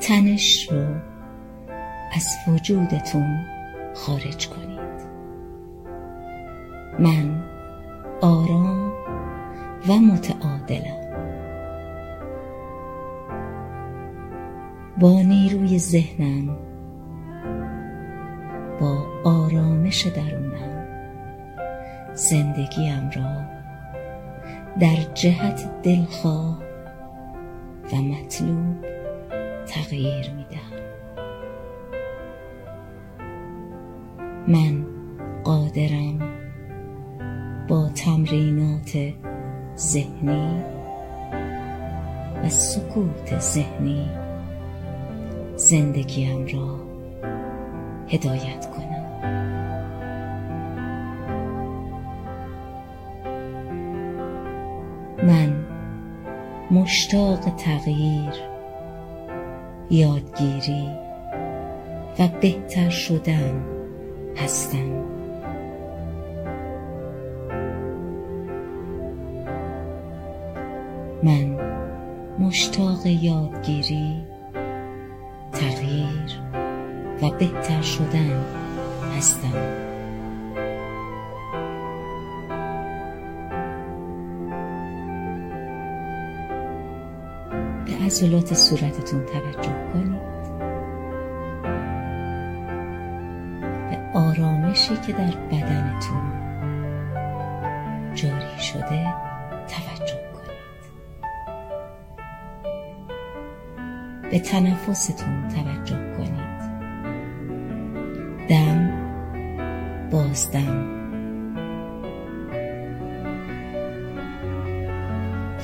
[0.00, 0.86] تنش رو
[2.16, 3.38] از وجودتون
[3.94, 4.80] خارج کنید.
[6.98, 7.42] من
[8.20, 8.92] آرام
[9.88, 11.00] و متعادلم.
[14.98, 16.56] با نیروی ذهنم
[18.80, 20.86] با آرامش درونم
[22.14, 23.60] زندگیم را
[24.80, 26.58] در جهت دلخواه
[27.92, 28.89] و مطلوب
[29.70, 30.80] تغییر می‌دهم
[34.48, 34.86] من
[35.44, 36.18] قادرم
[37.68, 38.98] با تمرینات
[39.76, 40.62] ذهنی
[42.44, 44.10] و سکوت ذهنی
[45.56, 46.80] زندگیم را
[48.08, 48.90] هدایت کنم.
[55.22, 55.66] من
[56.70, 58.49] مشتاق تغییر
[59.90, 60.88] یادگیری
[62.18, 63.64] و بهتر شدن
[64.36, 64.90] هستم
[71.22, 71.56] من
[72.38, 74.16] مشتاق یادگیری
[75.52, 76.40] تغییر
[77.22, 78.44] و بهتر شدن
[79.16, 79.89] هستم.
[88.06, 90.30] عضلات صورتتون توجه کنید.
[93.90, 96.32] به آرامشی که در بدنتون
[98.14, 99.14] جاری شده
[99.68, 100.82] توجه کنید.
[104.30, 106.60] به تنفستون توجه کنید.
[108.48, 108.90] دم
[110.10, 111.00] بازدم.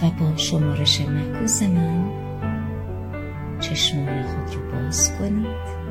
[0.03, 2.26] و با شمارش معکوس من
[3.77, 5.86] چشمان خود رو باز کنید.